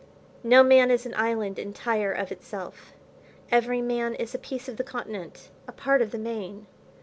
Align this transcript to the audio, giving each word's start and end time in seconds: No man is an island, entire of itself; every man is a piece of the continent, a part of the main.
No 0.43 0.63
man 0.63 0.89
is 0.89 1.05
an 1.05 1.13
island, 1.13 1.59
entire 1.59 2.11
of 2.11 2.31
itself; 2.31 2.91
every 3.51 3.83
man 3.83 4.15
is 4.15 4.33
a 4.33 4.39
piece 4.39 4.67
of 4.67 4.77
the 4.77 4.83
continent, 4.83 5.51
a 5.67 5.71
part 5.71 6.01
of 6.01 6.09
the 6.09 6.17
main. 6.17 6.65